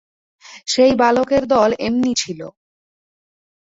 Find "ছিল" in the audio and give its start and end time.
2.17-2.39